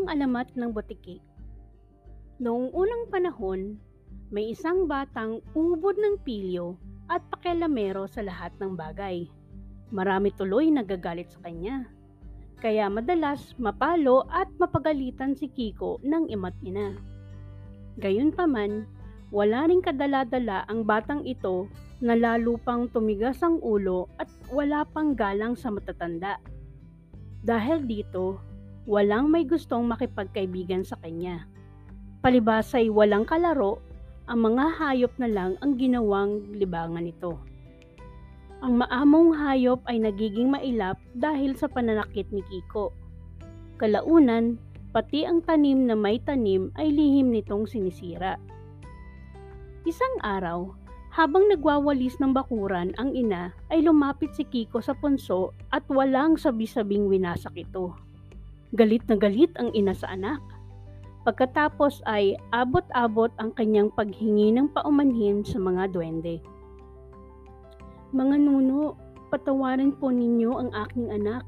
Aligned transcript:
Ang 0.00 0.16
alamat 0.16 0.56
ng 0.56 0.72
butiki. 0.72 1.20
Noong 2.40 2.72
unang 2.72 3.12
panahon, 3.12 3.76
may 4.32 4.56
isang 4.56 4.88
batang 4.88 5.44
ubod 5.52 6.00
ng 6.00 6.24
pilyo 6.24 6.80
at 7.12 7.20
pakialamero 7.28 8.08
sa 8.08 8.24
lahat 8.24 8.48
ng 8.64 8.80
bagay. 8.80 9.28
Marami 9.92 10.32
tuloy 10.32 10.72
nagagalit 10.72 11.28
sa 11.28 11.44
kanya. 11.44 11.84
Kaya 12.64 12.88
madalas 12.88 13.52
mapalo 13.60 14.24
at 14.32 14.48
mapagalitan 14.56 15.36
si 15.36 15.52
Kiko 15.52 16.00
ng 16.00 16.32
imat 16.32 16.56
ina. 16.64 16.96
Gayunpaman, 18.00 18.88
wala 19.28 19.68
ring 19.68 19.84
kadaladala 19.84 20.64
ang 20.72 20.88
batang 20.88 21.28
ito 21.28 21.68
na 22.00 22.16
lalo 22.16 22.56
pang 22.56 22.88
tumigas 22.88 23.44
ang 23.44 23.60
ulo 23.60 24.08
at 24.16 24.32
wala 24.48 24.80
pang 24.88 25.12
galang 25.12 25.52
sa 25.52 25.68
matatanda. 25.68 26.40
Dahil 27.44 27.84
dito, 27.84 28.40
walang 28.88 29.28
may 29.28 29.44
gustong 29.44 29.88
makipagkaibigan 29.88 30.84
sa 30.84 30.96
kanya. 31.00 31.44
Palibas 32.20 32.72
ay 32.76 32.92
walang 32.92 33.24
kalaro, 33.24 33.80
ang 34.30 34.46
mga 34.46 34.64
hayop 34.78 35.12
na 35.18 35.28
lang 35.28 35.58
ang 35.58 35.74
ginawang 35.74 36.44
libangan 36.54 37.02
nito. 37.02 37.40
Ang 38.60 38.84
maamong 38.84 39.32
hayop 39.34 39.80
ay 39.88 40.04
nagiging 40.04 40.52
mailap 40.52 41.00
dahil 41.16 41.56
sa 41.56 41.64
pananakit 41.66 42.28
ni 42.28 42.44
Kiko. 42.44 42.92
Kalaunan, 43.80 44.60
pati 44.92 45.24
ang 45.24 45.40
tanim 45.40 45.88
na 45.88 45.96
may 45.96 46.20
tanim 46.20 46.68
ay 46.76 46.92
lihim 46.92 47.32
nitong 47.32 47.64
sinisira. 47.64 48.36
Isang 49.88 50.20
araw, 50.20 50.76
habang 51.10 51.48
nagwawalis 51.50 52.20
ng 52.20 52.36
bakuran 52.36 52.94
ang 53.00 53.16
ina 53.16 53.50
ay 53.72 53.82
lumapit 53.82 54.30
si 54.36 54.44
Kiko 54.44 54.78
sa 54.78 54.94
punso 54.94 55.56
at 55.72 55.82
walang 55.88 56.36
sabi-sabing 56.36 57.08
winasak 57.10 57.56
ito. 57.56 58.09
Galit 58.70 59.02
na 59.10 59.18
galit 59.18 59.50
ang 59.58 59.74
ina 59.74 59.90
sa 59.90 60.14
anak. 60.14 60.38
Pagkatapos 61.26 62.06
ay 62.06 62.38
abot-abot 62.54 63.34
ang 63.42 63.50
kanyang 63.58 63.90
paghingi 63.92 64.54
ng 64.54 64.70
paumanhin 64.70 65.42
sa 65.42 65.58
mga 65.58 65.90
duwende. 65.90 66.38
Mga 68.14 68.36
nuno, 68.46 68.94
patawarin 69.34 69.90
po 69.98 70.14
ninyo 70.14 70.54
ang 70.54 70.70
aking 70.86 71.10
anak. 71.10 71.42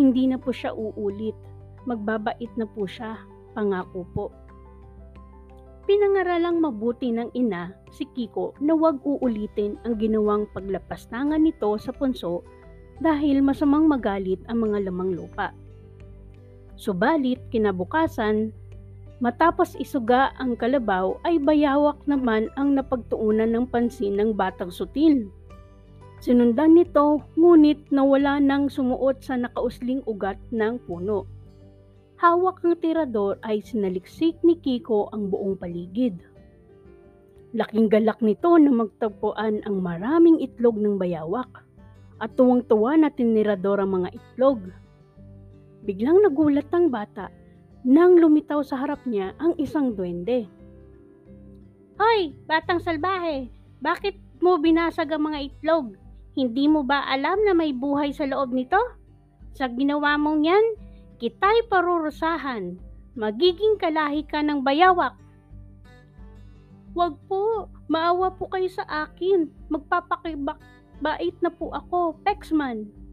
Hindi 0.00 0.32
na 0.32 0.40
po 0.40 0.48
siya 0.48 0.72
uulit. 0.72 1.36
Magbabait 1.84 2.50
na 2.56 2.64
po 2.64 2.88
siya. 2.88 3.20
Pangako 3.52 4.04
po. 4.16 4.26
Pinangaralang 5.86 6.58
mabuti 6.58 7.14
ng 7.14 7.30
ina 7.38 7.70
si 7.94 8.08
Kiko 8.10 8.58
na 8.58 8.74
huwag 8.74 8.98
uulitin 9.06 9.78
ang 9.86 10.00
ginawang 10.02 10.50
paglapastangan 10.50 11.38
nito 11.38 11.70
sa 11.78 11.94
punso 11.94 12.42
dahil 12.98 13.38
masamang 13.38 13.86
magalit 13.86 14.40
ang 14.50 14.66
mga 14.66 14.90
lamang 14.90 15.14
lupa. 15.14 15.54
Subalit 16.76 17.40
kinabukasan, 17.48 18.52
matapos 19.24 19.72
isuga 19.80 20.36
ang 20.36 20.60
kalabaw 20.60 21.16
ay 21.24 21.40
bayawak 21.40 21.96
naman 22.04 22.52
ang 22.60 22.76
napagtuunan 22.76 23.48
ng 23.48 23.64
pansin 23.72 24.20
ng 24.20 24.36
batang 24.36 24.68
sutil. 24.68 25.32
Sinundan 26.20 26.76
nito 26.76 27.24
ngunit 27.36 27.88
nawala 27.92 28.40
nang 28.40 28.68
sumuot 28.68 29.20
sa 29.24 29.36
nakausling 29.40 30.04
ugat 30.04 30.40
ng 30.52 30.80
puno. 30.84 31.24
Hawak 32.16 32.64
ng 32.64 32.80
tirador 32.80 33.36
ay 33.44 33.60
sinaliksik 33.60 34.40
ni 34.40 34.56
Kiko 34.56 35.12
ang 35.12 35.28
buong 35.28 35.60
paligid. 35.60 36.16
Laking 37.52 37.92
galak 37.92 38.20
nito 38.24 38.56
na 38.56 38.72
magtagpuan 38.72 39.64
ang 39.64 39.80
maraming 39.84 40.40
itlog 40.40 40.80
ng 40.80 40.96
bayawak 40.96 41.48
at 42.16 42.32
tuwang-tuwa 42.36 42.96
na 42.96 43.12
tinirador 43.12 43.80
ang 43.80 44.00
mga 44.00 44.16
itlog. 44.16 44.60
Biglang 45.86 46.18
nagulat 46.26 46.66
ang 46.74 46.90
bata 46.90 47.30
nang 47.86 48.18
lumitaw 48.18 48.66
sa 48.66 48.82
harap 48.82 49.06
niya 49.06 49.38
ang 49.38 49.54
isang 49.62 49.94
duwende. 49.94 50.50
Hoy, 52.02 52.34
batang 52.50 52.82
salbahe, 52.82 53.46
bakit 53.78 54.18
mo 54.42 54.58
binasag 54.58 55.14
ang 55.14 55.30
mga 55.30 55.46
itlog? 55.46 55.94
Hindi 56.34 56.66
mo 56.66 56.82
ba 56.82 57.06
alam 57.06 57.38
na 57.46 57.54
may 57.54 57.70
buhay 57.70 58.10
sa 58.10 58.26
loob 58.26 58.50
nito? 58.50 58.76
Sa 59.54 59.70
ginawa 59.70 60.18
mong 60.18 60.42
yan, 60.42 60.66
kita'y 61.22 61.70
parurusahan. 61.70 62.76
Magiging 63.14 63.78
kalahi 63.78 64.26
ka 64.26 64.42
ng 64.42 64.66
bayawak. 64.66 65.16
Wag 66.92 67.14
po, 67.30 67.70
maawa 67.86 68.34
po 68.34 68.50
kayo 68.50 68.68
sa 68.68 68.84
akin. 68.84 69.48
Magpapakibait 69.70 71.36
na 71.40 71.50
po 71.54 71.70
ako, 71.72 72.18
Pexman. 72.26 73.05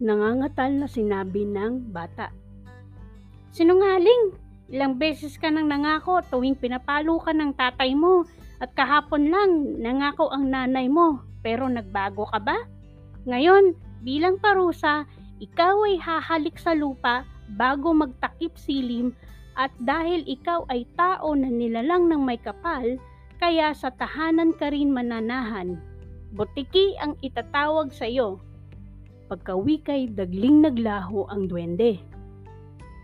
Nangangatal 0.00 0.80
na 0.80 0.88
sinabi 0.88 1.44
ng 1.44 1.92
bata. 1.92 2.32
Sinungaling, 3.52 4.32
ilang 4.72 4.96
beses 4.96 5.36
ka 5.36 5.52
nang 5.52 5.68
nangako 5.68 6.24
tuwing 6.32 6.56
pinapalo 6.56 7.20
ka 7.20 7.36
ng 7.36 7.52
tatay 7.52 7.92
mo 7.92 8.24
at 8.64 8.72
kahapon 8.72 9.28
lang 9.28 9.76
nangako 9.76 10.32
ang 10.32 10.48
nanay 10.48 10.88
mo 10.88 11.20
pero 11.44 11.68
nagbago 11.68 12.24
ka 12.32 12.40
ba? 12.40 12.56
Ngayon, 13.28 13.76
bilang 14.00 14.40
parusa, 14.40 15.04
ikaw 15.40 15.84
ay 15.84 16.00
hahalik 16.00 16.56
sa 16.56 16.72
lupa 16.72 17.28
bago 17.60 17.92
magtakip 17.92 18.56
silim 18.56 19.12
at 19.60 19.72
dahil 19.84 20.24
ikaw 20.24 20.64
ay 20.72 20.88
tao 20.96 21.36
na 21.36 21.52
nilalang 21.52 22.08
ng 22.08 22.22
may 22.24 22.40
kapal, 22.40 22.96
kaya 23.36 23.76
sa 23.76 23.92
tahanan 23.92 24.56
ka 24.56 24.72
rin 24.72 24.92
mananahan. 24.92 25.76
Butiki 26.32 26.96
ang 26.96 27.20
itatawag 27.20 27.92
sa 27.92 28.08
iyo. 28.08 28.40
Pagkawi 29.30 29.78
kay 29.86 30.10
dagling 30.10 30.66
naglaho 30.66 31.30
ang 31.30 31.46
duwende. 31.46 32.02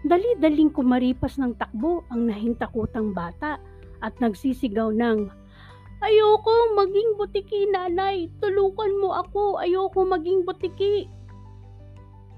Dali-daling 0.03 0.75
kumaripas 0.75 1.38
ng 1.38 1.54
takbo 1.54 2.03
ang 2.10 2.26
nahintakutang 2.26 3.14
bata 3.14 3.62
at 4.03 4.12
nagsisigaw 4.19 4.91
ng 4.91 5.31
Ayoko 6.03 6.76
maging 6.76 7.16
butiki, 7.16 7.72
nanay. 7.72 8.28
Tulungan 8.42 9.00
mo 9.00 9.16
ako. 9.16 9.62
Ayoko 9.62 10.04
maging 10.04 10.44
butiki. 10.44 11.09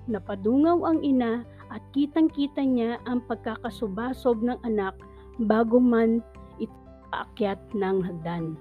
Napadungaw 0.07 0.87
ang 0.87 1.03
ina 1.03 1.43
at 1.73 1.83
kitang-kita 1.91 2.63
niya 2.63 3.03
ang 3.11 3.25
pagkakasubasob 3.27 4.41
ng 4.47 4.63
anak 4.63 4.95
bago 5.43 5.83
man 5.83 6.23
ito 6.63 6.73
paakyat 7.09 7.59
ng 7.73 8.05
hagdan. 8.05 8.55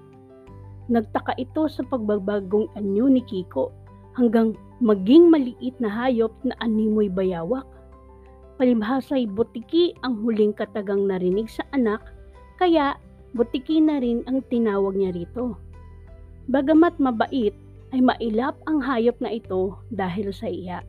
Nagtaka 0.88 1.36
ito 1.36 1.68
sa 1.68 1.84
pagbabagong 1.84 2.72
anyo 2.74 3.06
ni 3.12 3.20
Kiko 3.22 3.70
hanggang 4.18 4.58
maging 4.82 5.30
maliit 5.30 5.78
na 5.78 5.86
hayop 5.86 6.34
na 6.42 6.58
animoy 6.58 7.06
bayawak. 7.06 7.64
Palibhasay 8.58 9.30
butiki 9.30 9.94
ang 10.02 10.18
huling 10.26 10.50
katagang 10.50 11.06
narinig 11.06 11.46
sa 11.46 11.62
anak 11.70 12.02
kaya 12.58 12.98
butiki 13.38 13.78
na 13.78 14.02
rin 14.02 14.26
ang 14.26 14.42
tinawag 14.50 14.98
niya 14.98 15.14
rito. 15.14 15.54
Bagamat 16.50 16.98
mabait 16.98 17.54
ay 17.94 18.00
mailap 18.02 18.58
ang 18.66 18.82
hayop 18.82 19.14
na 19.22 19.30
ito 19.30 19.78
dahil 19.94 20.34
sa 20.34 20.50
iya. 20.50 20.82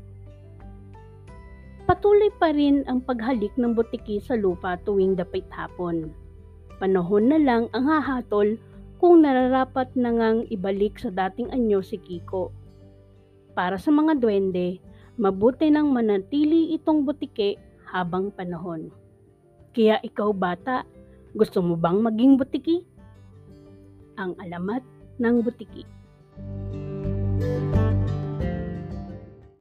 Patuloy 1.85 2.29
pa 2.37 2.53
rin 2.53 2.85
ang 2.85 3.01
paghalik 3.01 3.53
ng 3.57 3.73
butiki 3.77 4.21
sa 4.21 4.37
lupa 4.37 4.77
tuwing 4.85 5.17
dapit 5.17 5.45
hapon. 5.53 6.13
Panahon 6.77 7.33
na 7.33 7.37
lang 7.41 7.65
ang 7.73 7.85
hahatol 7.85 8.57
kung 9.01 9.25
nararapat 9.25 9.89
na 9.97 10.13
ngang 10.13 10.45
ibalik 10.53 11.01
sa 11.01 11.09
dating 11.09 11.49
anyo 11.49 11.81
si 11.81 11.97
Kiko. 11.97 12.53
Para 13.59 13.75
sa 13.75 13.91
mga 13.91 14.23
duwende, 14.23 14.79
mabuti 15.19 15.67
nang 15.67 15.91
manatili 15.91 16.71
itong 16.79 17.03
butiki 17.03 17.59
habang 17.91 18.31
panahon. 18.31 18.87
Kaya 19.75 19.99
ikaw 19.99 20.31
bata, 20.31 20.87
gusto 21.35 21.59
mo 21.59 21.75
bang 21.75 21.99
maging 21.99 22.39
butiki? 22.39 22.87
Ang 24.15 24.39
alamat 24.39 24.79
ng 25.19 25.43
butiki. 25.43 25.83